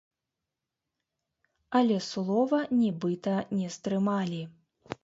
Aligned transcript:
Але 1.81 1.97
слова 2.09 2.65
нібыта 2.81 3.35
не 3.61 3.67
стрымалі. 3.79 4.43